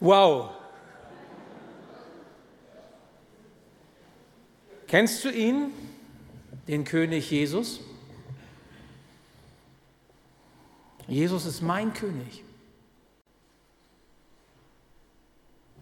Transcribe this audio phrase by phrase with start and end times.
[0.00, 0.50] Wow.
[4.86, 5.72] Kennst du ihn,
[6.68, 7.80] den König Jesus?
[11.06, 12.44] Jesus ist mein König.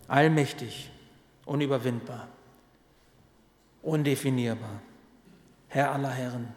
[0.08, 0.90] Allmächtig,
[1.46, 2.28] unüberwindbar,
[3.82, 4.80] undefinierbar,
[5.68, 6.54] Herr aller Herren,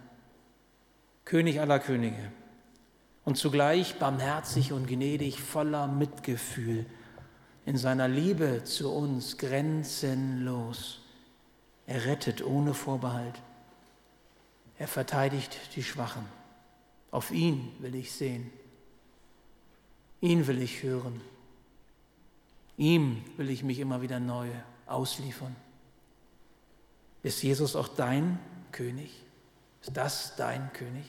[1.23, 2.31] König aller Könige
[3.23, 6.85] und zugleich barmherzig und gnädig, voller Mitgefühl,
[7.65, 11.01] in seiner Liebe zu uns grenzenlos.
[11.87, 13.41] Er rettet ohne Vorbehalt.
[14.77, 16.25] Er verteidigt die Schwachen.
[17.11, 18.51] Auf ihn will ich sehen.
[20.21, 21.21] Ihn will ich hören.
[22.77, 24.49] Ihm will ich mich immer wieder neu
[24.85, 25.55] ausliefern.
[27.23, 28.37] Ist Jesus auch dein
[28.71, 29.11] König?
[29.81, 31.05] Ist das dein König?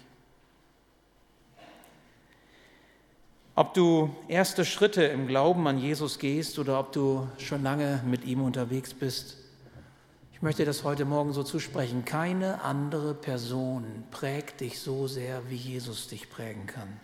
[3.58, 8.26] Ob du erste Schritte im Glauben an Jesus gehst oder ob du schon lange mit
[8.26, 9.38] ihm unterwegs bist,
[10.34, 12.04] ich möchte das heute Morgen so zusprechen.
[12.04, 17.00] Keine andere Person prägt dich so sehr, wie Jesus dich prägen kann.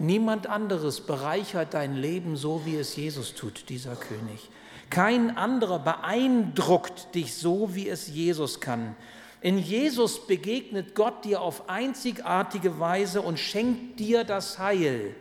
[0.00, 4.50] Niemand anderes bereichert dein Leben so, wie es Jesus tut, dieser König.
[4.90, 8.96] Kein anderer beeindruckt dich so, wie es Jesus kann.
[9.40, 15.14] In Jesus begegnet Gott dir auf einzigartige Weise und schenkt dir das Heil,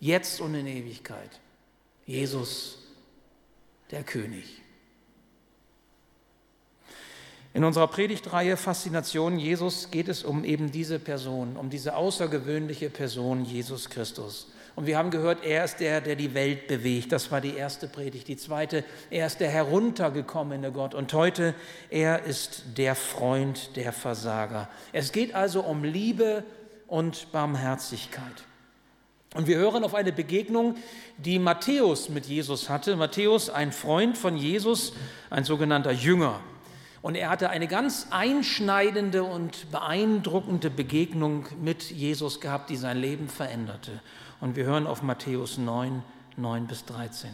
[0.00, 1.30] jetzt und in Ewigkeit.
[2.06, 2.78] Jesus,
[3.90, 4.60] der König.
[7.54, 13.44] In unserer Predigtreihe Faszination Jesus geht es um eben diese Person, um diese außergewöhnliche Person
[13.44, 14.48] Jesus Christus.
[14.74, 17.12] Und wir haben gehört, er ist der, der die Welt bewegt.
[17.12, 18.26] Das war die erste Predigt.
[18.26, 20.94] Die zweite, er ist der heruntergekommene Gott.
[20.94, 21.54] Und heute,
[21.90, 24.68] er ist der Freund der Versager.
[24.92, 26.42] Es geht also um Liebe
[26.88, 28.44] und Barmherzigkeit.
[29.34, 30.76] Und wir hören auf eine Begegnung,
[31.18, 32.96] die Matthäus mit Jesus hatte.
[32.96, 34.92] Matthäus, ein Freund von Jesus,
[35.28, 36.40] ein sogenannter Jünger.
[37.02, 43.28] Und er hatte eine ganz einschneidende und beeindruckende Begegnung mit Jesus gehabt, die sein Leben
[43.28, 44.00] veränderte.
[44.40, 46.02] Und wir hören auf Matthäus 9,
[46.36, 47.30] 9 bis 13.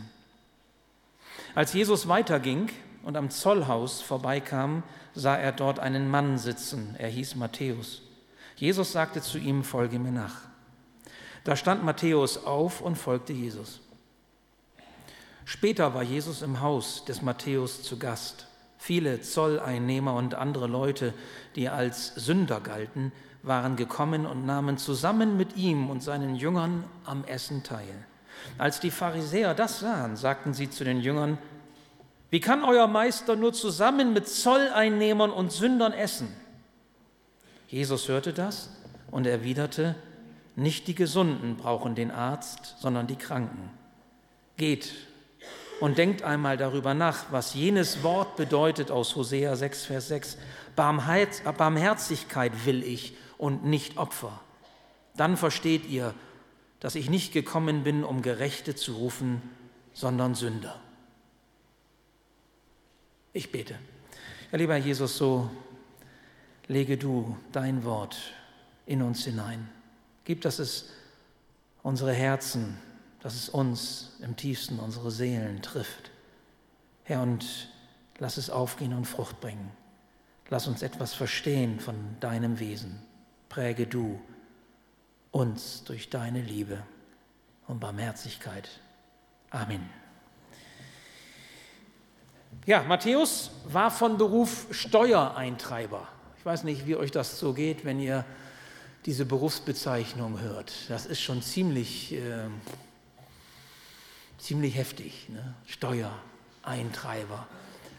[1.54, 2.70] Als Jesus weiterging
[3.04, 4.82] und am Zollhaus vorbeikam,
[5.14, 6.96] sah er dort einen Mann sitzen.
[6.98, 8.02] Er hieß Matthäus.
[8.56, 10.49] Jesus sagte zu ihm, folge mir nach.
[11.44, 13.80] Da stand Matthäus auf und folgte Jesus.
[15.44, 18.46] Später war Jesus im Haus des Matthäus zu Gast.
[18.78, 21.12] Viele Zolleinnehmer und andere Leute,
[21.56, 23.12] die als Sünder galten,
[23.42, 28.06] waren gekommen und nahmen zusammen mit ihm und seinen Jüngern am Essen teil.
[28.58, 31.38] Als die Pharisäer das sahen, sagten sie zu den Jüngern,
[32.30, 36.28] wie kann euer Meister nur zusammen mit Zolleinnehmern und Sündern essen?
[37.66, 38.70] Jesus hörte das
[39.10, 39.96] und erwiderte,
[40.60, 43.70] nicht die Gesunden brauchen den Arzt, sondern die Kranken.
[44.58, 44.92] Geht
[45.80, 50.36] und denkt einmal darüber nach, was jenes Wort bedeutet aus Hosea 6, Vers 6.
[50.76, 54.38] Barmherzigkeit will ich und nicht Opfer.
[55.16, 56.14] Dann versteht ihr,
[56.78, 59.40] dass ich nicht gekommen bin, um Gerechte zu rufen,
[59.94, 60.78] sondern Sünder.
[63.32, 63.78] Ich bete.
[64.52, 65.50] Ja, lieber Jesus, so
[66.68, 68.18] lege du dein Wort
[68.84, 69.68] in uns hinein.
[70.24, 70.90] Gib, dass es
[71.82, 72.78] unsere Herzen
[73.22, 76.10] dass es uns im tiefsten unsere Seelen trifft.
[77.04, 77.68] Herr, und
[78.18, 79.70] lass es aufgehen und Frucht bringen.
[80.48, 83.00] Lass uns etwas verstehen von deinem Wesen.
[83.48, 84.20] Präge du
[85.30, 86.82] uns durch deine Liebe
[87.66, 88.68] und Barmherzigkeit.
[89.50, 89.88] Amen.
[92.66, 96.08] Ja, Matthäus war von Beruf Steuereintreiber.
[96.38, 98.24] Ich weiß nicht, wie euch das so geht, wenn ihr
[99.06, 100.72] diese Berufsbezeichnung hört.
[100.88, 102.48] Das ist schon ziemlich äh,
[104.40, 105.28] ziemlich heftig.
[105.28, 105.54] Ne?
[105.66, 107.46] Steuereintreiber.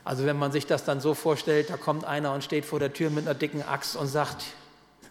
[0.04, 2.92] Also wenn man sich das dann so vorstellt, da kommt einer und steht vor der
[2.92, 4.44] Tür mit einer dicken Axt und sagt,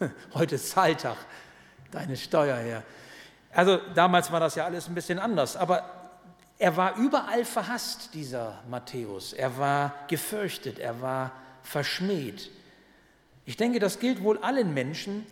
[0.34, 1.16] heute ist Zahltag,
[1.92, 2.82] deine Steuer her.
[3.52, 5.84] Also damals war das ja alles ein bisschen anders, aber
[6.58, 9.32] er war überall verhasst, dieser Matthäus.
[9.32, 11.32] Er war gefürchtet, er war
[11.62, 12.50] verschmäht.
[13.46, 15.26] Ich denke, das gilt wohl allen Menschen,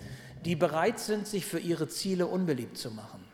[0.45, 3.29] die bereit sind, sich für ihre Ziele unbeliebt zu machen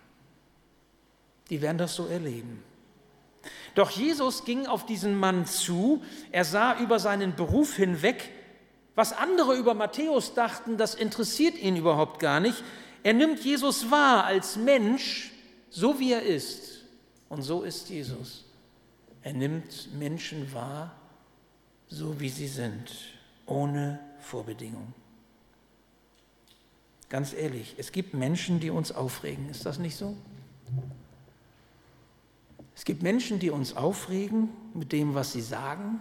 [1.50, 2.62] die werden das so erleben.
[3.74, 8.30] Doch Jesus ging auf diesen Mann zu, er sah über seinen Beruf hinweg,
[8.94, 12.62] was andere über Matthäus dachten, das interessiert ihn überhaupt gar nicht.
[13.02, 15.32] Er nimmt Jesus wahr als Mensch,
[15.68, 16.84] so wie er ist.
[17.28, 18.44] Und so ist Jesus.
[19.22, 20.94] Er nimmt Menschen wahr,
[21.88, 22.90] so wie sie sind,
[23.46, 24.94] ohne Vorbedingung.
[27.14, 29.48] Ganz ehrlich, es gibt Menschen, die uns aufregen.
[29.48, 30.16] Ist das nicht so?
[32.74, 36.00] Es gibt Menschen, die uns aufregen mit dem, was sie sagen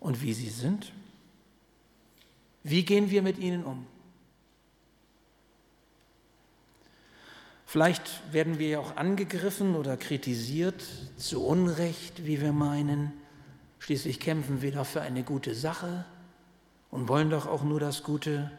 [0.00, 0.92] und wie sie sind.
[2.62, 3.86] Wie gehen wir mit ihnen um?
[7.64, 10.84] Vielleicht werden wir ja auch angegriffen oder kritisiert,
[11.16, 13.14] zu Unrecht, wie wir meinen.
[13.78, 16.04] Schließlich kämpfen wir doch für eine gute Sache
[16.90, 18.50] und wollen doch auch nur das Gute.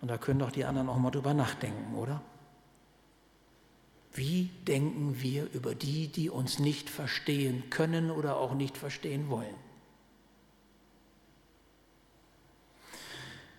[0.00, 2.20] Und da können doch die anderen auch mal drüber nachdenken, oder?
[4.14, 9.54] Wie denken wir über die, die uns nicht verstehen können oder auch nicht verstehen wollen?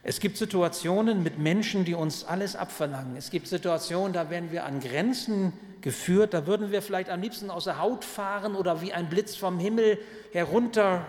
[0.02, 3.16] Es gibt Situationen mit Menschen, die uns alles abverlangen.
[3.16, 7.50] Es gibt Situationen, da werden wir an Grenzen geführt, da würden wir vielleicht am liebsten
[7.50, 10.00] aus der Haut fahren oder wie ein Blitz vom Himmel
[10.32, 11.06] herunter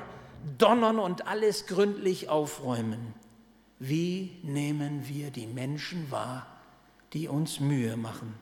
[0.59, 3.15] donnern und alles gründlich aufräumen.
[3.81, 6.47] Wie nehmen wir die Menschen wahr,
[7.13, 8.35] die uns Mühe machen,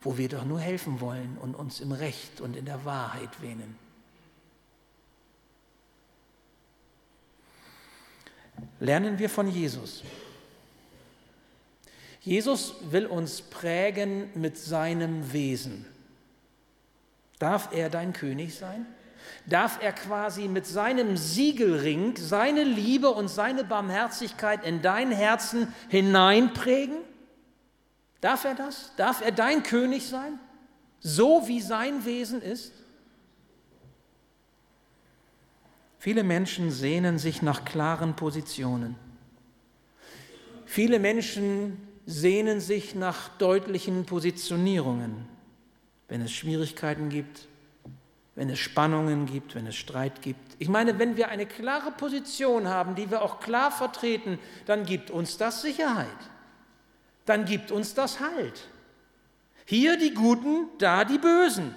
[0.00, 3.84] wo wir doch nur helfen wollen und uns im Recht und in der Wahrheit wähnen?
[8.80, 10.02] lernen wir von Jesus.
[12.20, 15.84] Jesus will uns prägen mit seinem Wesen.
[17.38, 18.86] Darf er dein König sein?
[19.46, 26.96] Darf er quasi mit seinem Siegelring seine Liebe und seine Barmherzigkeit in dein Herzen hineinprägen?
[28.20, 28.92] Darf er das?
[28.96, 30.38] Darf er dein König sein?
[31.00, 32.72] So wie sein Wesen ist?
[35.98, 38.96] Viele Menschen sehnen sich nach klaren Positionen.
[40.66, 45.26] Viele Menschen sehnen sich nach deutlichen Positionierungen,
[46.08, 47.48] wenn es Schwierigkeiten gibt,
[48.34, 50.56] wenn es Spannungen gibt, wenn es Streit gibt.
[50.58, 55.10] Ich meine, wenn wir eine klare Position haben, die wir auch klar vertreten, dann gibt
[55.10, 56.08] uns das Sicherheit.
[57.26, 58.68] Dann gibt uns das Halt.
[59.66, 61.74] Hier die Guten, da die Bösen.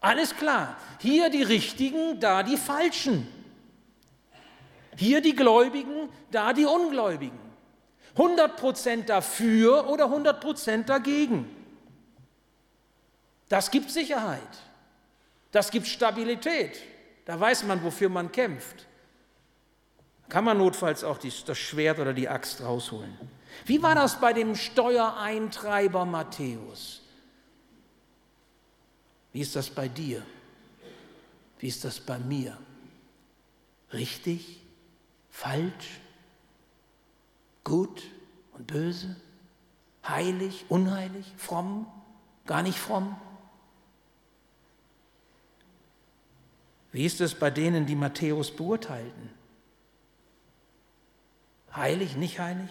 [0.00, 0.76] Alles klar.
[0.98, 3.28] Hier die Richtigen, da die Falschen.
[4.96, 7.38] Hier die Gläubigen, da die Ungläubigen.
[8.16, 11.48] 100% dafür oder 100% dagegen.
[13.50, 14.40] Das gibt Sicherheit.
[15.50, 16.80] Das gibt Stabilität.
[17.26, 18.86] Da weiß man, wofür man kämpft.
[20.28, 23.12] Kann man notfalls auch das Schwert oder die Axt rausholen.
[23.66, 27.02] Wie war das bei dem Steuereintreiber Matthäus?
[29.32, 30.22] Wie ist das bei dir?
[31.58, 32.56] Wie ist das bei mir?
[33.92, 34.60] Richtig?
[35.28, 36.00] Falsch?
[37.64, 38.04] Gut
[38.52, 39.16] und böse?
[40.06, 40.66] Heilig?
[40.68, 41.26] Unheilig?
[41.36, 41.86] Fromm?
[42.46, 43.16] Gar nicht fromm?
[46.92, 49.30] Wie ist es bei denen, die Matthäus beurteilten?
[51.74, 52.68] Heilig, nicht heilig?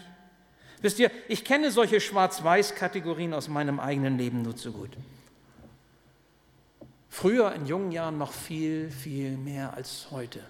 [0.82, 4.92] Wisst ihr, ich kenne solche Schwarz-Weiß-Kategorien aus meinem eigenen Leben nur zu gut.
[7.10, 10.42] Früher in jungen Jahren noch viel, viel mehr als heute.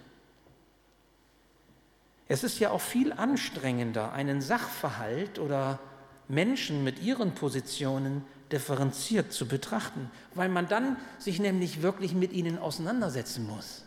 [2.28, 5.80] Es ist ja auch viel anstrengender, einen Sachverhalt oder
[6.28, 12.58] Menschen mit ihren Positionen differenziert zu betrachten, weil man dann sich nämlich wirklich mit ihnen
[12.58, 13.84] auseinandersetzen muss.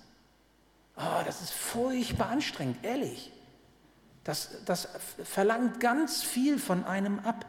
[0.96, 3.32] Oh, das ist furchtbar anstrengend, ehrlich.
[4.24, 4.88] Das, das
[5.24, 7.44] verlangt ganz viel von einem ab.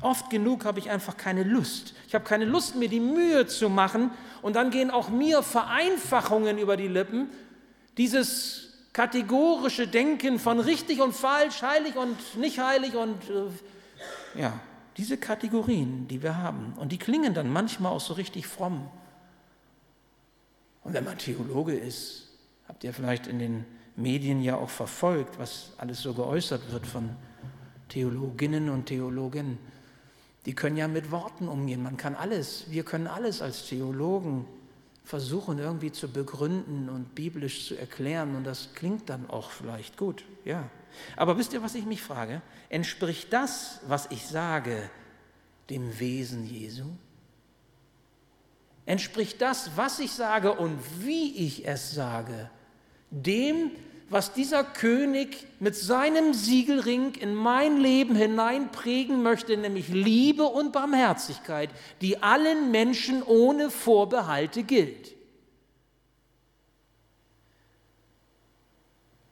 [0.00, 1.94] Oft genug habe ich einfach keine Lust.
[2.06, 4.10] Ich habe keine Lust, mir die Mühe zu machen.
[4.40, 7.28] Und dann gehen auch mir Vereinfachungen über die Lippen.
[7.96, 14.58] Dieses kategorische Denken von richtig und falsch, heilig und nicht heilig und äh, ja,
[14.98, 16.74] diese Kategorien, die wir haben.
[16.76, 18.88] Und die klingen dann manchmal auch so richtig fromm.
[20.82, 22.28] Und wenn man Theologe ist,
[22.66, 23.64] habt ihr vielleicht in den
[23.96, 27.10] Medien ja auch verfolgt, was alles so geäußert wird von
[27.88, 29.58] Theologinnen und Theologen
[30.48, 31.82] die können ja mit Worten umgehen.
[31.82, 34.46] Man kann alles, wir können alles als Theologen
[35.08, 40.22] versuchen irgendwie zu begründen und biblisch zu erklären und das klingt dann auch vielleicht gut,
[40.44, 40.68] ja.
[41.16, 42.42] Aber wisst ihr, was ich mich frage?
[42.68, 44.90] Entspricht das, was ich sage,
[45.70, 46.84] dem Wesen Jesu?
[48.84, 52.50] Entspricht das, was ich sage und wie ich es sage,
[53.10, 53.70] dem,
[54.10, 61.70] was dieser König mit seinem Siegelring in mein Leben hineinprägen möchte, nämlich Liebe und Barmherzigkeit,
[62.00, 65.14] die allen Menschen ohne Vorbehalte gilt.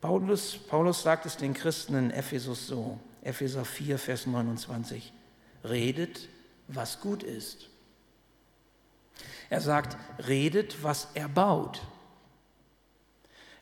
[0.00, 5.12] Paulus, Paulus sagt es den Christen in Ephesus so, Epheser 4, Vers 29,
[5.64, 6.28] redet,
[6.68, 7.70] was gut ist.
[9.48, 9.96] Er sagt,
[10.28, 11.80] redet, was er baut.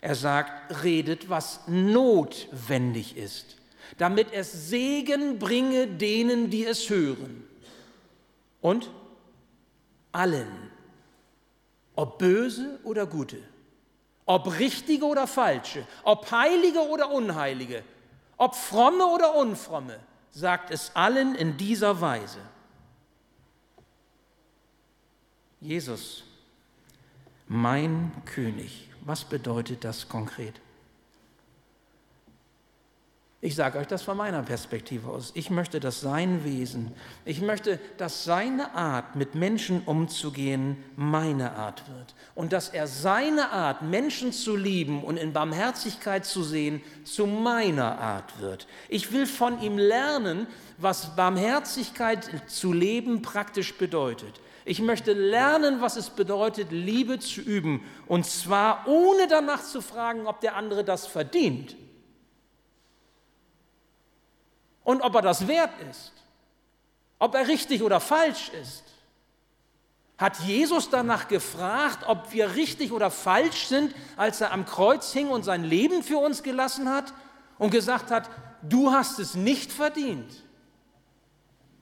[0.05, 3.57] Er sagt, redet, was notwendig ist,
[3.97, 7.43] damit es Segen bringe denen, die es hören.
[8.61, 8.91] Und
[10.13, 10.71] allen,
[11.97, 13.39] ob böse oder gute,
[14.27, 17.83] ob richtige oder falsche, ob heilige oder unheilige,
[18.37, 19.99] ob fromme oder unfromme,
[20.31, 22.41] sagt es allen in dieser Weise.
[25.63, 26.25] Jesus,
[27.49, 30.61] mein König, was bedeutet das konkret?
[33.45, 35.31] Ich sage euch das von meiner Perspektive aus.
[35.35, 36.93] Ich möchte, dass sein Wesen,
[37.27, 42.15] ich möchte, dass seine Art, mit Menschen umzugehen, meine Art wird.
[42.35, 47.99] Und dass er seine Art, Menschen zu lieben und in Barmherzigkeit zu sehen, zu meiner
[47.99, 48.67] Art wird.
[48.89, 50.47] Ich will von ihm lernen,
[50.79, 54.41] was Barmherzigkeit zu leben praktisch bedeutet.
[54.65, 57.85] Ich möchte lernen, was es bedeutet, Liebe zu üben.
[58.07, 61.77] Und zwar ohne danach zu fragen, ob der andere das verdient
[64.85, 66.13] und ob er das wert ist,
[67.19, 68.85] ob er richtig oder falsch ist.
[70.17, 75.29] Hat Jesus danach gefragt, ob wir richtig oder falsch sind, als er am Kreuz hing
[75.29, 77.13] und sein Leben für uns gelassen hat
[77.59, 78.31] und gesagt hat,
[78.63, 80.43] du hast es nicht verdient.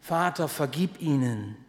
[0.00, 1.61] Vater, vergib ihnen,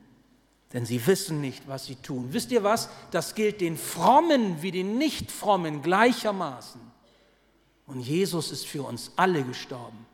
[0.74, 2.30] denn sie wissen nicht, was sie tun.
[2.32, 2.89] Wisst ihr was?
[3.12, 6.82] Das gilt den Frommen wie den Nichtfrommen gleichermaßen.
[7.86, 10.06] Und Jesus ist für uns alle gestorben.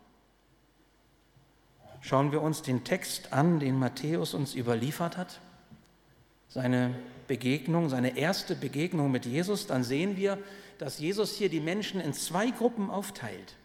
[2.02, 5.40] Schauen wir uns den Text an, den Matthäus uns überliefert hat,
[6.48, 6.96] seine
[7.28, 10.40] Begegnung, seine erste Begegnung mit Jesus, dann sehen wir,
[10.80, 13.56] dass Jesus hier die Menschen in zwei Gruppen aufteilt.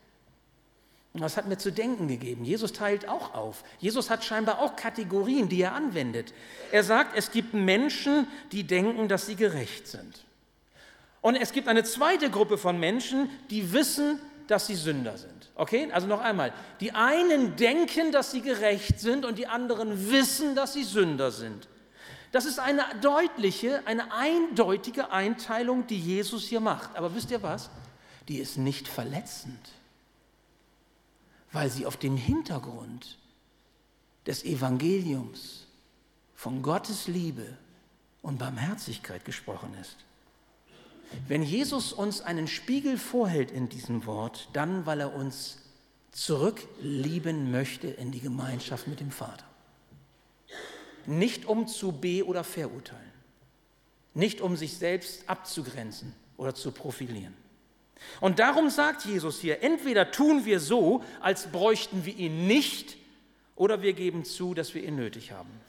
[1.14, 2.44] Und das hat mir zu denken gegeben.
[2.44, 3.62] Jesus teilt auch auf.
[3.78, 6.34] Jesus hat scheinbar auch Kategorien, die er anwendet.
[6.72, 10.24] Er sagt, es gibt Menschen, die denken, dass sie gerecht sind.
[11.20, 14.18] Und es gibt eine zweite Gruppe von Menschen, die wissen,
[14.48, 15.50] dass sie Sünder sind.
[15.54, 16.52] Okay, also noch einmal.
[16.80, 21.68] Die einen denken, dass sie gerecht sind und die anderen wissen, dass sie Sünder sind.
[22.32, 26.96] Das ist eine deutliche, eine eindeutige Einteilung, die Jesus hier macht.
[26.96, 27.70] Aber wisst ihr was?
[28.26, 29.70] Die ist nicht verletzend,
[31.54, 33.16] weil sie auf dem Hintergrund
[34.26, 35.68] des Evangeliums
[36.34, 37.46] von Gottes Liebe
[38.22, 39.96] und Barmherzigkeit gesprochen ist.
[41.28, 45.58] Wenn Jesus uns einen Spiegel vorhält in diesem Wort, dann weil er uns
[46.10, 49.44] zurücklieben möchte in die Gemeinschaft mit dem Vater.
[51.06, 53.12] Nicht um zu be- oder verurteilen,
[54.12, 57.43] nicht um sich selbst abzugrenzen oder zu profilieren.
[58.20, 62.96] Und darum sagt Jesus hier, entweder tun wir so, als bräuchten wir ihn nicht,
[63.56, 65.60] oder wir geben zu, dass wir ihn nötig haben.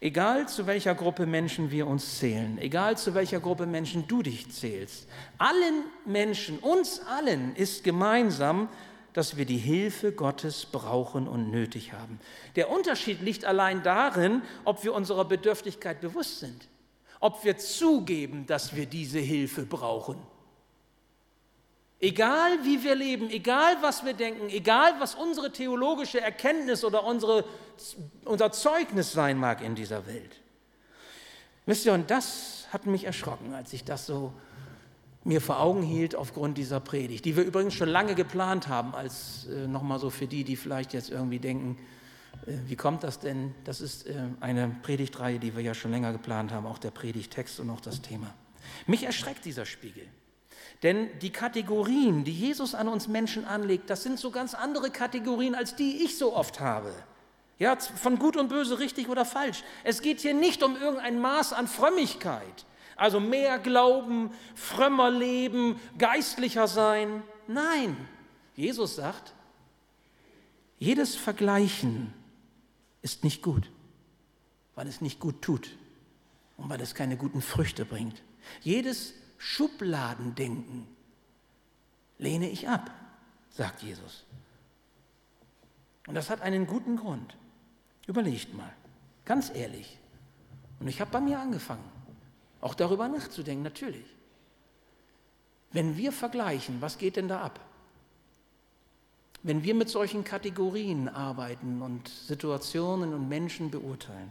[0.00, 4.48] Egal zu welcher Gruppe Menschen wir uns zählen, egal zu welcher Gruppe Menschen du dich
[4.50, 8.68] zählst, allen Menschen, uns allen ist gemeinsam,
[9.12, 12.20] dass wir die Hilfe Gottes brauchen und nötig haben.
[12.54, 16.68] Der Unterschied liegt allein darin, ob wir unserer Bedürftigkeit bewusst sind,
[17.20, 20.18] ob wir zugeben, dass wir diese Hilfe brauchen
[22.00, 27.44] Egal wie wir leben, egal was wir denken, egal was unsere theologische Erkenntnis oder unsere,
[28.24, 30.40] unser Zeugnis sein mag in dieser Welt.
[31.66, 34.32] Wisst ihr, und das hat mich erschrocken, als ich das so
[35.24, 39.48] mir vor Augen hielt aufgrund dieser Predigt, die wir übrigens schon lange geplant haben, als
[39.48, 41.78] äh, nochmal so für die, die vielleicht jetzt irgendwie denken,
[42.46, 43.54] wie kommt das denn?
[43.64, 47.60] Das ist äh, eine Predigtreihe, die wir ja schon länger geplant haben, auch der Predigtext
[47.60, 48.32] und auch das Thema.
[48.86, 50.06] Mich erschreckt dieser Spiegel.
[50.82, 55.54] Denn die Kategorien, die Jesus an uns Menschen anlegt, das sind so ganz andere Kategorien,
[55.54, 56.92] als die ich so oft habe.
[57.58, 59.64] Ja, von gut und böse, richtig oder falsch.
[59.82, 66.68] Es geht hier nicht um irgendein Maß an Frömmigkeit, also mehr Glauben, frömmer leben, geistlicher
[66.68, 67.24] sein.
[67.48, 67.96] Nein,
[68.54, 69.34] Jesus sagt,
[70.78, 72.14] jedes Vergleichen
[73.02, 73.70] ist nicht gut,
[74.74, 75.76] weil es nicht gut tut
[76.56, 78.22] und weil es keine guten Früchte bringt.
[78.60, 80.86] Jedes Schubladendenken
[82.18, 82.90] lehne ich ab,
[83.50, 84.24] sagt Jesus.
[86.06, 87.36] Und das hat einen guten Grund.
[88.06, 88.72] Überlegt mal,
[89.24, 89.98] ganz ehrlich.
[90.80, 91.84] Und ich habe bei mir angefangen,
[92.60, 94.06] auch darüber nachzudenken, natürlich.
[95.70, 97.60] Wenn wir vergleichen, was geht denn da ab?
[99.48, 104.30] Wenn wir mit solchen Kategorien arbeiten und Situationen und Menschen beurteilen,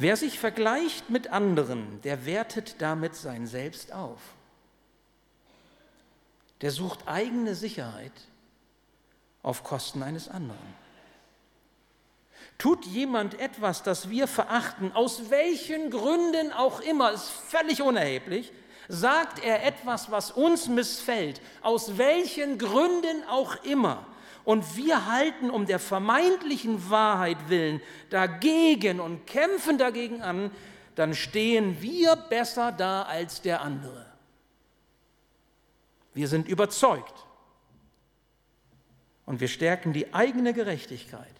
[0.00, 4.20] Wer sich vergleicht mit anderen, der wertet damit sein Selbst auf.
[6.60, 8.12] Der sucht eigene Sicherheit
[9.42, 10.74] auf Kosten eines anderen.
[12.58, 18.52] Tut jemand etwas, das wir verachten, aus welchen Gründen auch immer, ist völlig unerheblich,
[18.88, 24.06] sagt er etwas, was uns missfällt, aus welchen Gründen auch immer,
[24.48, 30.50] und wir halten um der vermeintlichen Wahrheit willen dagegen und kämpfen dagegen an,
[30.94, 34.06] dann stehen wir besser da als der andere.
[36.14, 37.26] Wir sind überzeugt
[39.26, 41.34] und wir stärken die eigene Gerechtigkeit.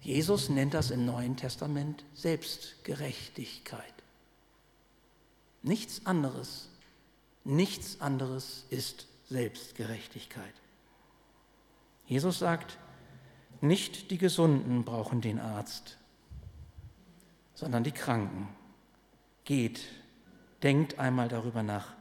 [0.00, 3.91] Jesus nennt das im Neuen Testament Selbstgerechtigkeit.
[5.62, 6.68] Nichts anderes,
[7.44, 10.54] nichts anderes ist Selbstgerechtigkeit.
[12.06, 12.78] Jesus sagt,
[13.60, 15.96] nicht die Gesunden brauchen den Arzt,
[17.54, 18.48] sondern die Kranken.
[19.44, 19.80] Geht,
[20.62, 21.94] denkt einmal darüber nach,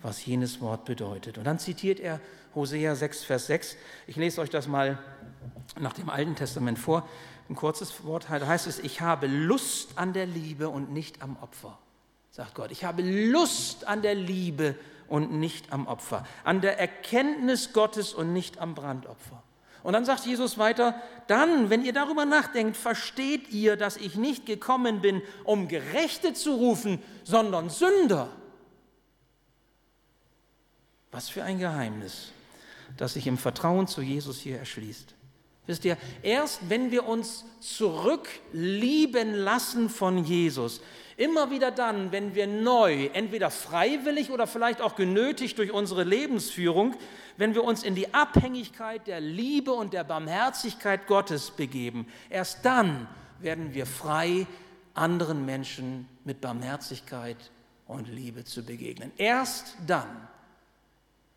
[0.00, 1.38] was jenes Wort bedeutet.
[1.38, 2.20] Und dann zitiert er
[2.54, 3.76] Hosea 6, Vers 6.
[4.06, 4.98] Ich lese euch das mal
[5.78, 7.06] nach dem Alten Testament vor.
[7.48, 11.78] Ein kurzes Wort heißt es, ich habe Lust an der Liebe und nicht am Opfer,
[12.36, 12.70] sagt Gott.
[12.70, 14.74] Ich habe Lust an der Liebe
[15.08, 19.42] und nicht am Opfer, an der Erkenntnis Gottes und nicht am Brandopfer.
[19.82, 24.44] Und dann sagt Jesus weiter, dann, wenn ihr darüber nachdenkt, versteht ihr, dass ich nicht
[24.44, 28.28] gekommen bin, um Gerechte zu rufen, sondern Sünder.
[31.12, 32.32] Was für ein Geheimnis,
[32.98, 35.14] das sich im Vertrauen zu Jesus hier erschließt.
[35.66, 40.80] Wisst ihr, erst wenn wir uns zurücklieben lassen von Jesus,
[41.16, 46.94] immer wieder dann, wenn wir neu, entweder freiwillig oder vielleicht auch genötigt durch unsere Lebensführung,
[47.36, 53.08] wenn wir uns in die Abhängigkeit der Liebe und der Barmherzigkeit Gottes begeben, erst dann
[53.40, 54.46] werden wir frei,
[54.94, 57.36] anderen Menschen mit Barmherzigkeit
[57.86, 59.12] und Liebe zu begegnen.
[59.16, 60.28] Erst dann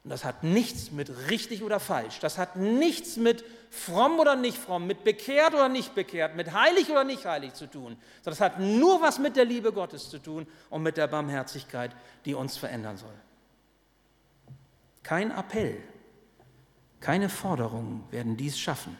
[0.03, 4.57] und das hat nichts mit richtig oder falsch, das hat nichts mit fromm oder nicht
[4.57, 8.41] fromm, mit bekehrt oder nicht bekehrt, mit heilig oder nicht heilig zu tun, sondern das
[8.41, 11.91] hat nur was mit der Liebe Gottes zu tun und mit der Barmherzigkeit,
[12.25, 13.13] die uns verändern soll.
[15.03, 15.81] Kein Appell,
[16.99, 18.97] keine Forderungen werden dies schaffen.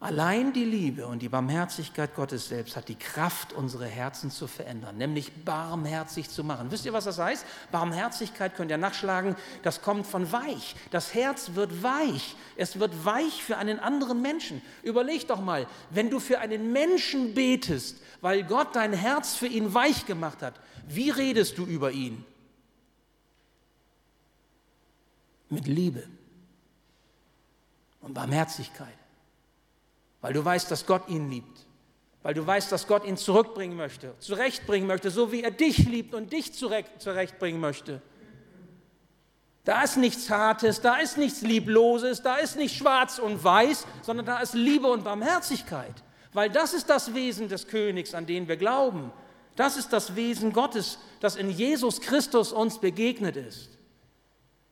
[0.00, 4.96] Allein die Liebe und die Barmherzigkeit Gottes selbst hat die Kraft, unsere Herzen zu verändern,
[4.96, 6.70] nämlich barmherzig zu machen.
[6.70, 7.44] Wisst ihr, was das heißt?
[7.72, 9.34] Barmherzigkeit könnt ihr nachschlagen,
[9.64, 10.76] das kommt von weich.
[10.92, 12.36] Das Herz wird weich.
[12.56, 14.62] Es wird weich für einen anderen Menschen.
[14.84, 19.74] Überleg doch mal, wenn du für einen Menschen betest, weil Gott dein Herz für ihn
[19.74, 20.54] weich gemacht hat,
[20.86, 22.24] wie redest du über ihn?
[25.48, 26.04] Mit Liebe
[28.00, 28.97] und Barmherzigkeit
[30.20, 31.66] weil du weißt, dass Gott ihn liebt,
[32.22, 36.14] weil du weißt, dass Gott ihn zurückbringen möchte, zurechtbringen möchte, so wie er dich liebt
[36.14, 38.02] und dich zurechtbringen möchte.
[39.64, 44.24] Da ist nichts Hartes, da ist nichts Liebloses, da ist nicht schwarz und weiß, sondern
[44.24, 45.94] da ist Liebe und Barmherzigkeit,
[46.32, 49.12] weil das ist das Wesen des Königs, an den wir glauben.
[49.56, 53.70] Das ist das Wesen Gottes, das in Jesus Christus uns begegnet ist.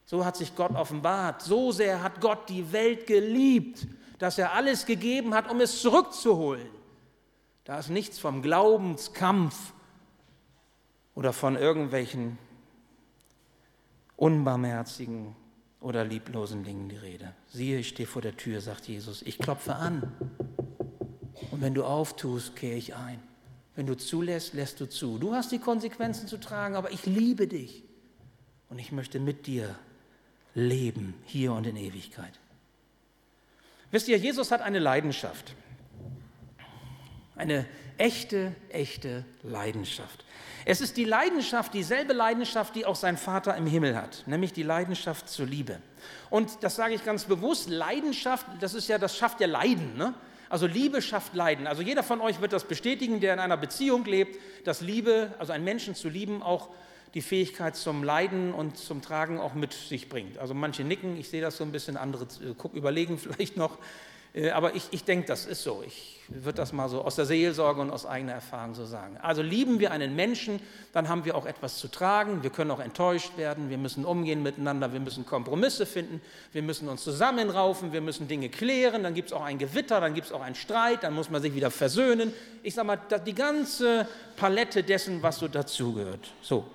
[0.06, 3.86] So hat sich Gott offenbart, so sehr hat Gott die Welt geliebt,
[4.18, 6.68] dass er alles gegeben hat, um es zurückzuholen.
[7.64, 9.72] Da ist nichts vom Glaubenskampf
[11.14, 12.38] oder von irgendwelchen
[14.16, 15.34] unbarmherzigen
[15.80, 17.34] oder lieblosen Dingen die Rede.
[17.48, 20.12] Siehe, ich stehe vor der Tür, sagt Jesus, ich klopfe an.
[21.50, 23.20] Und wenn du auftust, kehre ich ein.
[23.74, 25.18] Wenn du zulässt, lässt du zu.
[25.18, 27.84] Du hast die Konsequenzen zu tragen, aber ich liebe dich.
[28.70, 29.76] Und ich möchte mit dir
[30.54, 32.40] leben, hier und in Ewigkeit.
[33.96, 35.54] Wisst ihr, Jesus hat eine Leidenschaft.
[37.34, 37.64] Eine
[37.96, 40.22] echte, echte Leidenschaft.
[40.66, 44.64] Es ist die Leidenschaft, dieselbe Leidenschaft, die auch sein Vater im Himmel hat, nämlich die
[44.64, 45.80] Leidenschaft zur Liebe.
[46.28, 49.96] Und das sage ich ganz bewusst, Leidenschaft, das ist ja, das schafft ja Leiden.
[49.96, 50.12] Ne?
[50.50, 51.66] Also Liebe schafft Leiden.
[51.66, 55.54] Also jeder von euch wird das bestätigen, der in einer Beziehung lebt, dass Liebe, also
[55.54, 56.68] einen Menschen zu lieben, auch
[57.14, 60.38] die Fähigkeit zum Leiden und zum Tragen auch mit sich bringt.
[60.38, 63.78] Also manche nicken, ich sehe das so ein bisschen, andere äh, überlegen vielleicht noch.
[64.36, 65.82] Äh, aber ich, ich denke, das ist so.
[65.86, 69.16] Ich würde das mal so aus der Seelsorge und aus eigener Erfahrung so sagen.
[69.22, 70.60] Also lieben wir einen Menschen,
[70.92, 72.42] dann haben wir auch etwas zu tragen.
[72.42, 73.70] Wir können auch enttäuscht werden.
[73.70, 74.92] Wir müssen umgehen miteinander.
[74.92, 76.20] Wir müssen Kompromisse finden.
[76.52, 77.92] Wir müssen uns zusammenraufen.
[77.92, 79.02] Wir müssen Dinge klären.
[79.02, 80.00] Dann gibt es auch ein Gewitter.
[80.00, 81.02] Dann gibt es auch einen Streit.
[81.02, 82.32] Dann muss man sich wieder versöhnen.
[82.62, 86.32] Ich sage mal, die ganze Palette dessen, was so dazugehört.
[86.42, 86.66] So.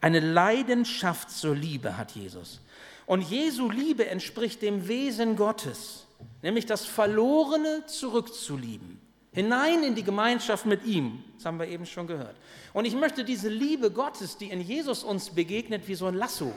[0.00, 2.60] Eine Leidenschaft zur Liebe hat Jesus.
[3.06, 6.06] Und Jesu Liebe entspricht dem Wesen Gottes,
[6.42, 9.00] nämlich das Verlorene zurückzulieben,
[9.32, 11.22] hinein in die Gemeinschaft mit ihm.
[11.36, 12.36] Das haben wir eben schon gehört.
[12.72, 16.52] Und ich möchte diese Liebe Gottes, die in Jesus uns begegnet, wie so ein Lasso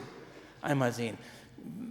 [0.60, 1.16] einmal sehen.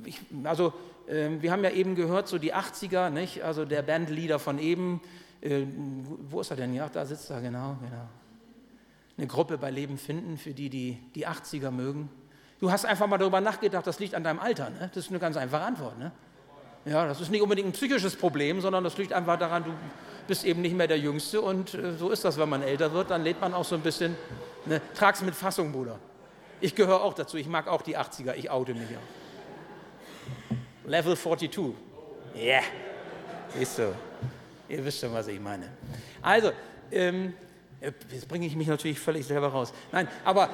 [0.04, 0.74] Ich, also,
[1.08, 3.44] äh, wir haben ja eben gehört, so die 80er, nicht?
[3.44, 5.02] also der Bandleader von eben.
[5.42, 5.64] Äh,
[6.30, 6.74] wo ist er denn?
[6.74, 8.10] Ja, da sitzt er, genau, genau
[9.20, 12.10] eine Gruppe bei Leben finden, für die, die die 80er mögen?
[12.62, 14.70] Du hast einfach mal darüber nachgedacht, das liegt an deinem Alter.
[14.70, 14.90] Ne?
[14.94, 16.00] Das ist eine ganz einfache Antwort.
[16.00, 16.12] Ne?
[16.86, 19.72] Ja, das ist nicht unbedingt ein psychisches Problem, sondern das liegt einfach daran, du
[20.28, 23.10] bist eben nicht mehr der Jüngste und äh, so ist das, wenn man älter wird,
[23.10, 24.16] dann lädt man auch so ein bisschen,
[24.66, 26.00] ne, trag's mit Fassung, Bruder.
[26.62, 30.90] Ich gehöre auch dazu, ich mag auch die 80er, ich oute mich auch.
[30.90, 31.76] Level 42.
[32.36, 32.62] Ja, yeah.
[33.58, 33.94] siehst du,
[34.70, 35.70] ihr wisst schon, was ich meine.
[36.22, 36.52] Also,
[36.92, 37.34] ähm,
[37.82, 39.74] jetzt bringe ich mich natürlich völlig selber raus.
[39.92, 40.50] Nein, aber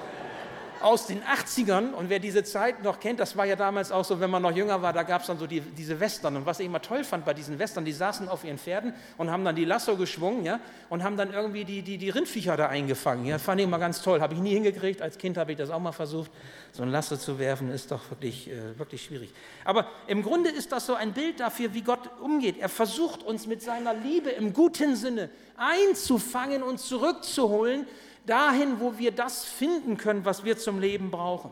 [0.81, 4.19] aus den 80ern und wer diese Zeit noch kennt, das war ja damals auch so,
[4.19, 6.59] wenn man noch jünger war, da gab es dann so die, diese Western und was
[6.59, 9.55] ich immer toll fand bei diesen Western, die saßen auf ihren Pferden und haben dann
[9.55, 10.59] die Lasso geschwungen ja,
[10.89, 13.25] und haben dann irgendwie die, die, die Rindviecher da eingefangen.
[13.25, 15.69] Ja, fand ich immer ganz toll, habe ich nie hingekriegt, als Kind habe ich das
[15.69, 16.31] auch mal versucht,
[16.71, 19.33] so ein Lasso zu werfen, ist doch wirklich, äh, wirklich schwierig.
[19.63, 22.57] Aber im Grunde ist das so ein Bild dafür, wie Gott umgeht.
[22.59, 27.87] Er versucht uns mit seiner Liebe im guten Sinne einzufangen und zurückzuholen
[28.25, 31.51] dahin, wo wir das finden können, was wir zum Leben brauchen.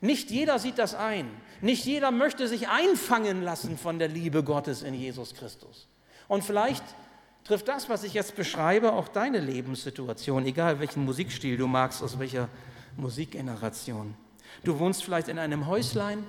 [0.00, 1.28] Nicht jeder sieht das ein.
[1.60, 5.88] Nicht jeder möchte sich einfangen lassen von der Liebe Gottes in Jesus Christus.
[6.28, 6.84] Und vielleicht
[7.44, 12.18] trifft das, was ich jetzt beschreibe, auch deine Lebenssituation, egal welchen Musikstil du magst, aus
[12.18, 12.48] welcher
[12.96, 14.14] Musikgeneration.
[14.64, 16.24] Du wohnst vielleicht in einem Häuslein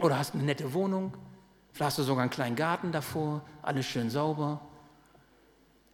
[0.00, 1.12] oder hast eine nette Wohnung,
[1.72, 4.60] vielleicht hast du sogar einen kleinen Garten davor, alles schön sauber,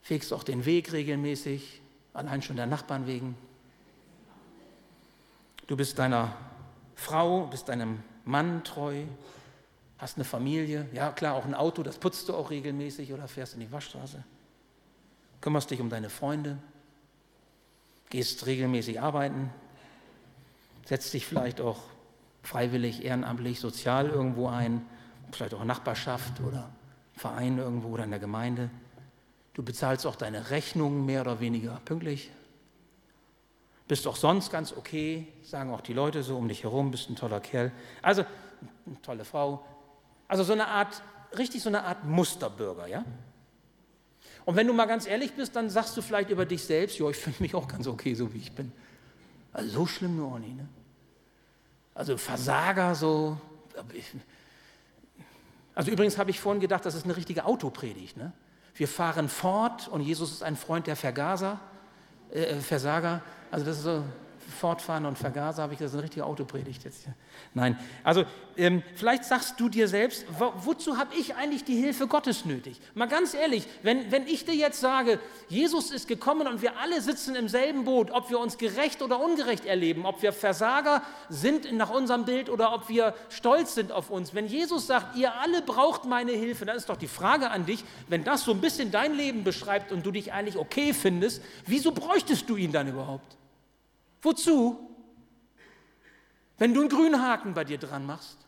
[0.02, 1.80] fegst auch den Weg regelmäßig,
[2.14, 3.36] allein schon der Nachbarn wegen.
[5.66, 6.34] Du bist deiner
[6.94, 9.02] Frau, bist deinem Mann treu,
[9.98, 13.54] hast eine Familie, ja klar, auch ein Auto, das putzt du auch regelmäßig oder fährst
[13.54, 14.22] in die Waschstraße.
[15.40, 16.58] Kümmerst dich um deine Freunde,
[18.10, 19.50] gehst regelmäßig arbeiten,
[20.86, 21.80] setzt dich vielleicht auch
[22.42, 24.86] freiwillig, ehrenamtlich, sozial irgendwo ein,
[25.32, 26.70] vielleicht auch in Nachbarschaft oder
[27.16, 28.70] Verein irgendwo oder in der Gemeinde.
[29.54, 32.30] Du bezahlst auch deine Rechnungen mehr oder weniger pünktlich.
[33.86, 37.16] Bist auch sonst ganz okay, sagen auch die Leute so um dich herum, bist ein
[37.16, 37.70] toller Kerl.
[38.02, 38.24] Also,
[38.86, 39.64] eine tolle Frau.
[40.26, 41.02] Also so eine Art,
[41.36, 43.04] richtig so eine Art Musterbürger, ja?
[44.44, 47.08] Und wenn du mal ganz ehrlich bist, dann sagst du vielleicht über dich selbst, ja,
[47.08, 48.72] ich finde mich auch ganz okay, so wie ich bin.
[49.52, 50.68] Also so schlimm nur auch nicht, ne?
[51.94, 53.38] Also Versager so.
[55.74, 58.32] Also übrigens habe ich vorhin gedacht, das ist eine richtige Autopredigt, ne?
[58.74, 61.60] Wir fahren fort und Jesus ist ein Freund der Vergaser,
[62.30, 63.22] äh, Versager.
[63.50, 64.02] Also das ist so
[64.48, 67.14] Fortfahren und Vergaser, habe ich das eine richtige Autopredigt jetzt hier.
[67.54, 68.24] Nein, also
[68.56, 72.80] ähm, vielleicht sagst du dir selbst, wo, wozu habe ich eigentlich die Hilfe Gottes nötig?
[72.94, 77.00] Mal ganz ehrlich, wenn, wenn ich dir jetzt sage, Jesus ist gekommen und wir alle
[77.00, 81.72] sitzen im selben Boot, ob wir uns gerecht oder ungerecht erleben, ob wir Versager sind
[81.72, 84.34] nach unserem Bild oder ob wir stolz sind auf uns.
[84.34, 87.84] Wenn Jesus sagt, ihr alle braucht meine Hilfe, dann ist doch die Frage an dich,
[88.08, 91.92] wenn das so ein bisschen dein Leben beschreibt und du dich eigentlich okay findest, wieso
[91.92, 93.36] bräuchtest du ihn dann überhaupt?
[94.24, 94.90] Wozu?
[96.56, 98.38] Wenn du einen grünen Haken bei dir dran machst.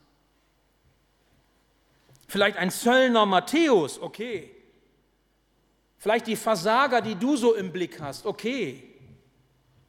[2.28, 4.50] Vielleicht ein Zöllner Matthäus, okay.
[5.98, 8.82] Vielleicht die Versager, die du so im Blick hast, okay.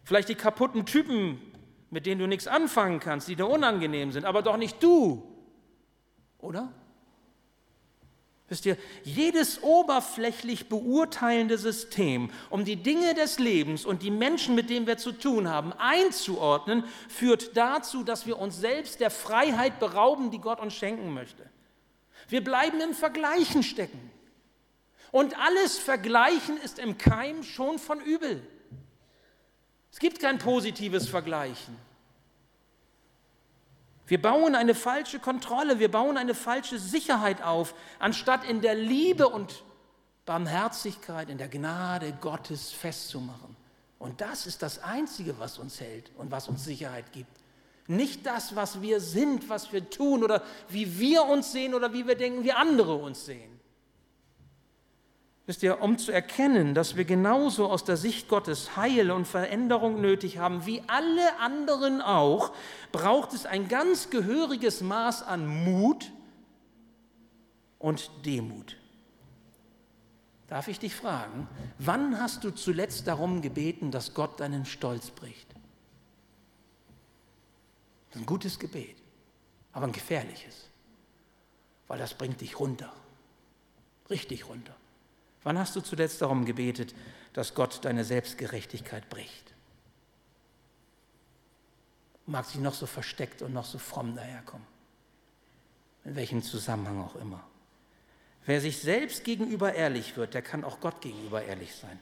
[0.04, 1.42] Vielleicht die kaputten Typen,
[1.90, 5.24] mit denen du nichts anfangen kannst, die dir unangenehm sind, aber doch nicht du.
[6.40, 6.72] Oder?
[8.50, 14.70] Wisst ihr, jedes oberflächlich beurteilende System, um die Dinge des Lebens und die Menschen, mit
[14.70, 20.32] denen wir zu tun haben, einzuordnen, führt dazu, dass wir uns selbst der Freiheit berauben,
[20.32, 21.44] die Gott uns schenken möchte.
[22.30, 24.12] Wir bleiben im Vergleichen stecken.
[25.12, 28.46] Und alles Vergleichen ist im Keim schon von übel.
[29.92, 31.76] Es gibt kein positives Vergleichen.
[34.08, 39.28] Wir bauen eine falsche Kontrolle, wir bauen eine falsche Sicherheit auf, anstatt in der Liebe
[39.28, 39.64] und
[40.26, 43.56] Barmherzigkeit, in der Gnade Gottes festzumachen.
[44.00, 47.32] Und das ist das Einzige, was uns hält und was uns Sicherheit gibt.
[47.88, 52.08] Nicht das, was wir sind, was wir tun oder wie wir uns sehen oder wie
[52.08, 53.57] wir denken, wie andere uns sehen.
[55.48, 60.02] Wisst ihr, um zu erkennen, dass wir genauso aus der Sicht Gottes Heil und Veränderung
[60.02, 62.54] nötig haben, wie alle anderen auch,
[62.92, 66.12] braucht es ein ganz gehöriges Maß an Mut
[67.80, 68.76] und Demut.
[70.48, 71.48] Darf ich dich fragen,
[71.80, 75.50] wann hast du zuletzt darum gebeten, dass Gott deinen Stolz bricht?
[78.10, 78.98] Das ist ein gutes Gebet,
[79.72, 80.70] aber ein gefährliches,
[81.88, 82.92] weil das bringt dich runter,
[84.10, 84.76] richtig runter.
[85.48, 86.94] Wann hast du zuletzt darum gebetet,
[87.32, 89.54] dass Gott deine Selbstgerechtigkeit bricht?
[92.26, 94.68] Mag sie noch so versteckt und noch so fromm daherkommen.
[96.04, 97.42] In welchem Zusammenhang auch immer.
[98.46, 101.98] Wer sich selbst gegenüber ehrlich wird, der kann auch Gott gegenüber ehrlich sein.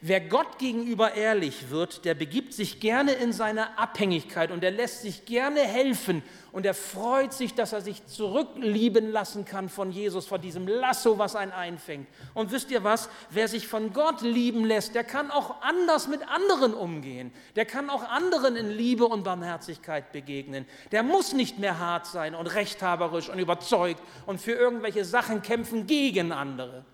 [0.00, 5.02] Wer Gott gegenüber ehrlich wird, der begibt sich gerne in seine Abhängigkeit und er lässt
[5.02, 10.26] sich gerne helfen und er freut sich, dass er sich zurücklieben lassen kann von Jesus,
[10.26, 12.08] von diesem Lasso, was einen einfängt.
[12.34, 13.08] Und wisst ihr was?
[13.30, 17.32] Wer sich von Gott lieben lässt, der kann auch anders mit anderen umgehen.
[17.56, 20.64] Der kann auch anderen in Liebe und Barmherzigkeit begegnen.
[20.92, 25.86] Der muss nicht mehr hart sein und rechthaberisch und überzeugt und für irgendwelche Sachen kämpfen
[25.86, 26.84] gegen andere.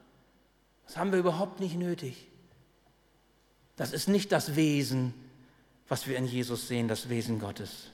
[0.87, 2.29] Das haben wir überhaupt nicht nötig.
[3.77, 5.15] Das ist nicht das Wesen,
[5.89, 7.91] was wir in Jesus sehen, das Wesen Gottes.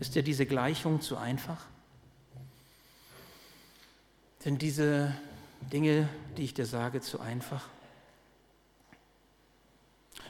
[0.00, 1.66] Ist dir diese Gleichung zu einfach?
[4.40, 5.14] Sind diese
[5.72, 7.68] Dinge, die ich dir sage, zu einfach?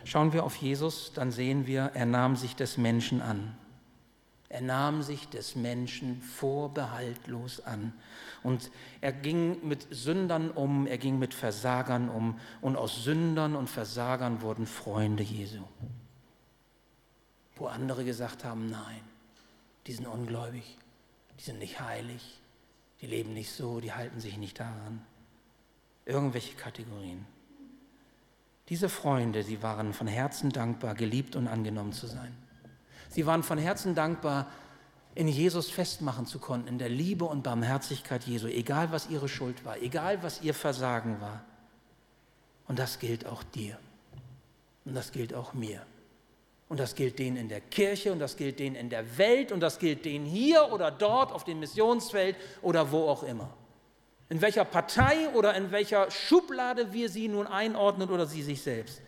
[0.04, 3.56] Schauen wir auf Jesus, dann sehen wir, er nahm sich des Menschen an.
[4.48, 7.92] Er nahm sich des Menschen vorbehaltlos an.
[8.42, 12.38] Und er ging mit Sündern um, er ging mit Versagern um.
[12.60, 15.62] Und aus Sündern und Versagern wurden Freunde Jesu.
[17.56, 19.00] Wo andere gesagt haben, nein,
[19.86, 20.78] die sind ungläubig,
[21.38, 22.40] die sind nicht heilig,
[23.00, 25.04] die leben nicht so, die halten sich nicht daran.
[26.06, 27.26] Irgendwelche Kategorien.
[28.68, 32.34] Diese Freunde, sie waren von Herzen dankbar, geliebt und angenommen zu sein.
[33.08, 34.46] Sie waren von Herzen dankbar,
[35.14, 39.64] in Jesus festmachen zu können, in der Liebe und Barmherzigkeit Jesu, egal was ihre Schuld
[39.64, 41.44] war, egal was ihr Versagen war.
[42.68, 43.78] Und das gilt auch dir.
[44.84, 45.82] Und das gilt auch mir.
[46.68, 49.58] Und das gilt denen in der Kirche und das gilt denen in der Welt und
[49.58, 53.50] das gilt denen hier oder dort auf dem Missionsfeld oder wo auch immer.
[54.28, 59.02] In welcher Partei oder in welcher Schublade wir sie nun einordnen oder sie sich selbst.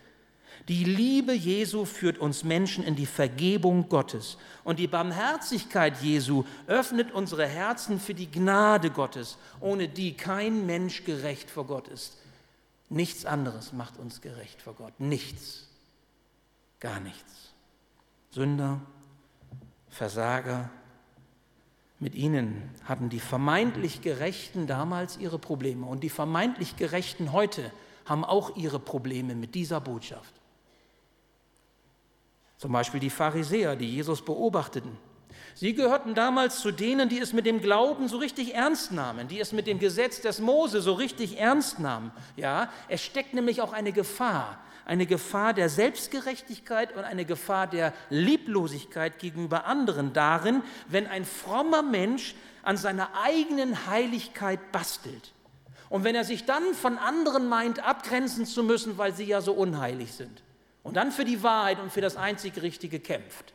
[0.69, 4.39] Die Liebe Jesu führt uns Menschen in die Vergebung Gottes.
[4.63, 11.05] Und die Barmherzigkeit Jesu öffnet unsere Herzen für die Gnade Gottes, ohne die kein Mensch
[11.05, 12.17] gerecht vor Gott ist.
[12.89, 14.93] Nichts anderes macht uns gerecht vor Gott.
[15.01, 15.69] Nichts.
[16.79, 17.53] Gar nichts.
[18.31, 18.81] Sünder,
[19.89, 20.71] Versager.
[21.99, 25.87] Mit ihnen hatten die vermeintlich Gerechten damals ihre Probleme.
[25.87, 27.73] Und die vermeintlich Gerechten heute
[28.05, 30.42] haben auch ihre Probleme mit dieser Botschaft.
[32.63, 34.97] Zum Beispiel die Pharisäer, die Jesus beobachteten.
[35.53, 39.41] Sie gehörten damals zu denen, die es mit dem Glauben so richtig ernst nahmen, die
[39.41, 42.13] es mit dem Gesetz des Mose so richtig ernst nahmen.
[42.37, 47.93] Ja, es steckt nämlich auch eine Gefahr, eine Gefahr der Selbstgerechtigkeit und eine Gefahr der
[48.11, 55.33] Lieblosigkeit gegenüber anderen darin, wenn ein frommer Mensch an seiner eigenen Heiligkeit bastelt.
[55.89, 59.53] Und wenn er sich dann von anderen meint, abgrenzen zu müssen, weil sie ja so
[59.53, 60.45] unheilig sind
[60.83, 63.53] und dann für die Wahrheit und für das einzig Richtige kämpft.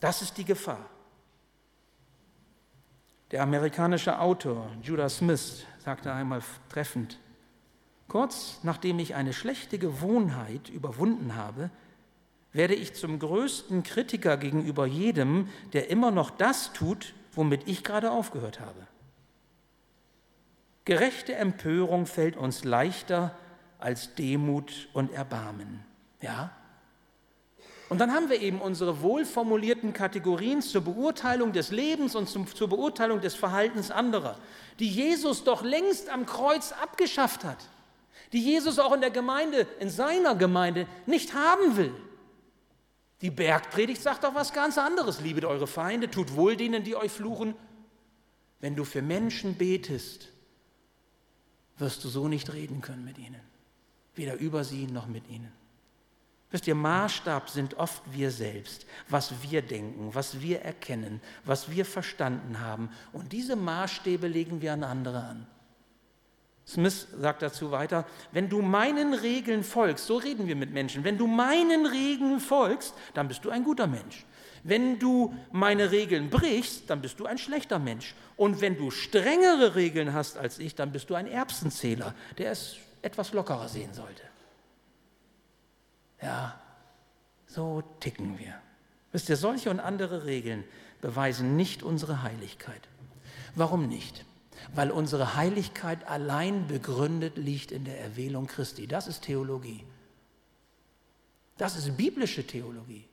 [0.00, 0.90] Das ist die Gefahr.
[3.30, 7.18] Der amerikanische Autor Judah Smith sagte einmal treffend,
[8.06, 11.70] kurz nachdem ich eine schlechte Gewohnheit überwunden habe,
[12.52, 18.12] werde ich zum größten Kritiker gegenüber jedem, der immer noch das tut, womit ich gerade
[18.12, 18.86] aufgehört habe.
[20.84, 23.34] Gerechte Empörung fällt uns leichter
[23.78, 25.84] als Demut und Erbarmen.
[26.24, 26.50] Ja?
[27.90, 32.68] Und dann haben wir eben unsere wohlformulierten Kategorien zur Beurteilung des Lebens und zum, zur
[32.68, 34.38] Beurteilung des Verhaltens anderer,
[34.78, 37.58] die Jesus doch längst am Kreuz abgeschafft hat,
[38.32, 41.94] die Jesus auch in der Gemeinde, in seiner Gemeinde nicht haben will.
[43.20, 45.20] Die Bergpredigt sagt doch was ganz anderes.
[45.20, 47.54] Liebet eure Feinde, tut wohl denen, die euch fluchen.
[48.60, 50.28] Wenn du für Menschen betest,
[51.76, 53.40] wirst du so nicht reden können mit ihnen.
[54.14, 55.52] Weder über sie noch mit ihnen.
[56.54, 61.84] Wisst ihr, Maßstab sind oft wir selbst, was wir denken, was wir erkennen, was wir
[61.84, 62.90] verstanden haben.
[63.12, 65.48] Und diese Maßstäbe legen wir an andere an.
[66.64, 71.18] Smith sagt dazu weiter, wenn du meinen Regeln folgst, so reden wir mit Menschen, wenn
[71.18, 74.24] du meinen Regeln folgst, dann bist du ein guter Mensch.
[74.62, 78.14] Wenn du meine Regeln brichst, dann bist du ein schlechter Mensch.
[78.36, 82.76] Und wenn du strengere Regeln hast als ich, dann bist du ein Erbsenzähler, der es
[83.02, 84.22] etwas lockerer sehen sollte.
[86.24, 86.58] Ja,
[87.46, 88.54] so ticken wir.
[89.12, 90.64] Wisst ihr, solche und andere Regeln
[91.02, 92.80] beweisen nicht unsere Heiligkeit.
[93.54, 94.24] Warum nicht?
[94.74, 98.86] Weil unsere Heiligkeit allein begründet liegt in der Erwählung Christi.
[98.86, 99.84] Das ist Theologie.
[101.58, 103.06] Das ist biblische Theologie.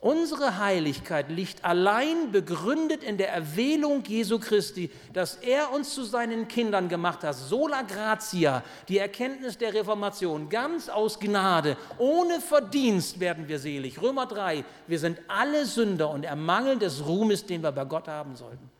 [0.00, 6.46] Unsere Heiligkeit liegt allein begründet in der Erwählung Jesu Christi, dass er uns zu seinen
[6.46, 7.34] Kindern gemacht hat.
[7.34, 14.00] Sola gratia, die Erkenntnis der Reformation, ganz aus Gnade, ohne Verdienst werden wir selig.
[14.00, 18.36] Römer 3, wir sind alle Sünder und ermangeln des Ruhmes, den wir bei Gott haben
[18.36, 18.70] sollten.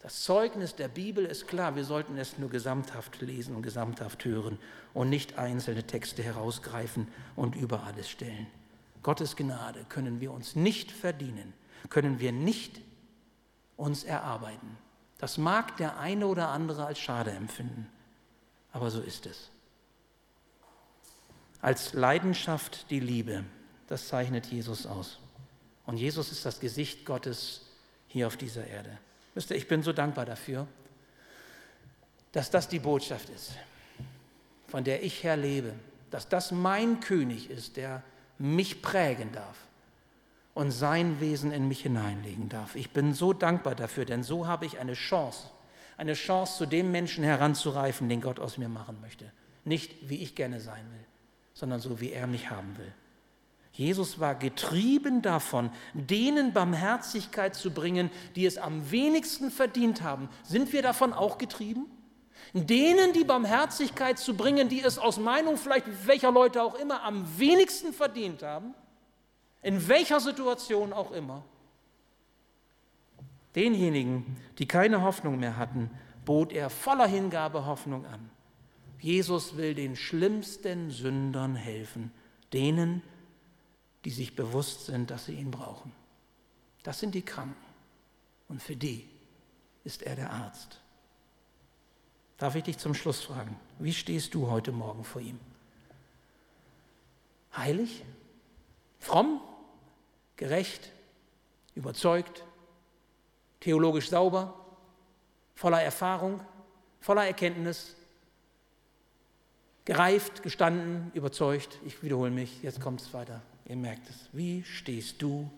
[0.00, 4.58] Das Zeugnis der Bibel ist klar, wir sollten es nur gesamthaft lesen und gesamthaft hören
[4.94, 8.48] und nicht einzelne Texte herausgreifen und über alles stellen.
[9.02, 11.52] Gottes Gnade können wir uns nicht verdienen,
[11.90, 12.80] können wir nicht
[13.76, 14.78] uns erarbeiten.
[15.18, 17.88] Das mag der eine oder andere als schade empfinden,
[18.72, 19.50] aber so ist es.
[21.60, 23.44] Als Leidenschaft die Liebe,
[23.86, 25.18] das zeichnet Jesus aus.
[25.86, 27.66] Und Jesus ist das Gesicht Gottes
[28.08, 28.98] hier auf dieser Erde.
[29.34, 30.66] Wisst ihr, ich bin so dankbar dafür,
[32.32, 33.52] dass das die Botschaft ist,
[34.66, 35.74] von der ich her lebe,
[36.10, 38.02] dass das mein König ist, der
[38.38, 39.56] mich prägen darf
[40.54, 42.74] und sein Wesen in mich hineinlegen darf.
[42.76, 45.48] Ich bin so dankbar dafür, denn so habe ich eine Chance,
[45.96, 49.30] eine Chance, zu dem Menschen heranzureifen, den Gott aus mir machen möchte.
[49.64, 51.04] Nicht wie ich gerne sein will,
[51.54, 52.92] sondern so wie er mich haben will.
[53.72, 60.28] Jesus war getrieben davon, denen Barmherzigkeit zu bringen, die es am wenigsten verdient haben.
[60.42, 61.86] Sind wir davon auch getrieben?
[62.52, 67.38] Denen die Barmherzigkeit zu bringen, die es aus Meinung vielleicht welcher Leute auch immer am
[67.38, 68.74] wenigsten verdient haben,
[69.62, 71.44] in welcher Situation auch immer.
[73.54, 75.90] Denjenigen, die keine Hoffnung mehr hatten,
[76.24, 78.30] bot er voller Hingabe Hoffnung an.
[78.98, 82.12] Jesus will den schlimmsten Sündern helfen,
[82.52, 83.02] denen,
[84.04, 85.92] die sich bewusst sind, dass sie ihn brauchen.
[86.82, 87.56] Das sind die Kranken.
[88.48, 89.08] Und für die
[89.84, 90.81] ist er der Arzt.
[92.42, 95.38] Darf ich dich zum Schluss fragen, wie stehst du heute Morgen vor ihm?
[97.56, 98.04] Heilig?
[98.98, 99.40] Fromm?
[100.34, 100.90] Gerecht?
[101.76, 102.42] Überzeugt?
[103.60, 104.58] Theologisch sauber?
[105.54, 106.40] Voller Erfahrung?
[106.98, 107.94] Voller Erkenntnis?
[109.84, 111.78] Gereift, gestanden, überzeugt?
[111.86, 113.40] Ich wiederhole mich, jetzt kommt es weiter.
[113.66, 114.28] Ihr merkt es.
[114.32, 115.48] Wie stehst du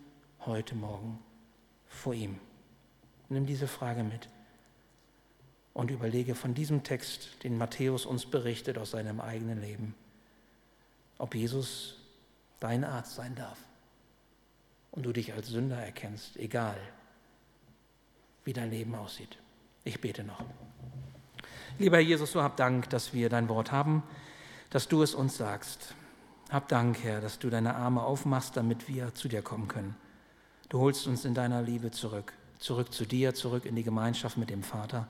[0.41, 1.17] heute Morgen
[1.87, 2.39] vor ihm?
[3.29, 4.29] Nimm diese Frage mit
[5.75, 9.93] und überlege von diesem Text, den Matthäus uns berichtet aus seinem eigenen Leben,
[11.17, 11.97] ob Jesus
[12.61, 13.59] dein Arzt sein darf
[14.91, 16.77] und du dich als Sünder erkennst, egal
[18.45, 19.37] wie dein Leben aussieht.
[19.83, 20.45] Ich bete noch.
[21.77, 24.01] Lieber Jesus, so hab Dank, dass wir dein Wort haben,
[24.69, 25.93] dass du es uns sagst.
[26.49, 29.97] Hab Dank, Herr, dass du deine Arme aufmachst, damit wir zu dir kommen können.
[30.69, 34.49] Du holst uns in deiner Liebe zurück, zurück zu dir, zurück in die Gemeinschaft mit
[34.49, 35.09] dem Vater.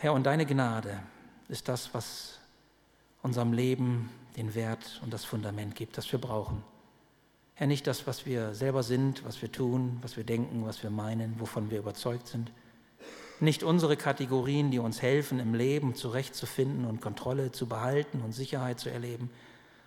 [0.00, 1.02] Herr, und deine Gnade
[1.48, 2.38] ist das, was
[3.20, 6.62] unserem Leben den Wert und das Fundament gibt, das wir brauchen.
[7.54, 10.90] Herr, nicht das, was wir selber sind, was wir tun, was wir denken, was wir
[10.90, 12.52] meinen, wovon wir überzeugt sind.
[13.40, 18.78] Nicht unsere Kategorien, die uns helfen, im Leben zurechtzufinden und Kontrolle zu behalten und Sicherheit
[18.78, 19.30] zu erleben,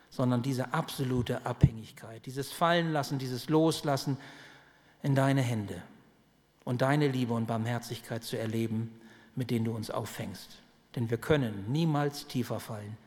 [0.09, 4.17] sondern diese absolute Abhängigkeit, dieses Fallenlassen, dieses Loslassen
[5.03, 5.81] in deine Hände
[6.65, 8.91] und deine Liebe und Barmherzigkeit zu erleben,
[9.35, 10.61] mit denen du uns auffängst.
[10.95, 12.97] Denn wir können niemals tiefer fallen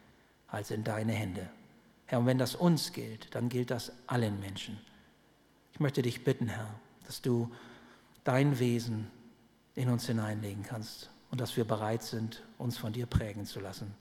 [0.48, 1.48] als in deine Hände.
[2.06, 4.78] Herr, und wenn das uns gilt, dann gilt das allen Menschen.
[5.72, 6.68] Ich möchte dich bitten, Herr,
[7.06, 7.50] dass du
[8.22, 9.10] dein Wesen
[9.74, 13.94] in uns hineinlegen kannst und dass wir bereit sind, uns von dir prägen zu lassen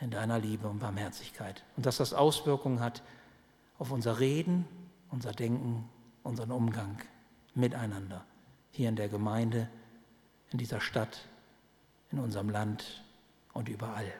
[0.00, 1.62] in deiner Liebe und Barmherzigkeit.
[1.76, 3.02] Und dass das Auswirkungen hat
[3.78, 4.66] auf unser Reden,
[5.10, 5.88] unser Denken,
[6.22, 6.98] unseren Umgang
[7.54, 8.24] miteinander.
[8.70, 9.68] Hier in der Gemeinde,
[10.50, 11.28] in dieser Stadt,
[12.14, 13.02] in unserem Land
[13.52, 14.12] und überall.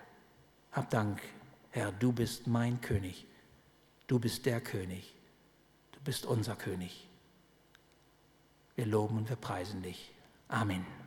[0.72, 1.22] Hab Dank,
[1.70, 3.26] Herr, du bist mein König.
[4.08, 5.14] Du bist der König.
[5.92, 7.08] Du bist unser König.
[8.74, 10.12] Wir loben und wir preisen dich.
[10.48, 11.03] Amen.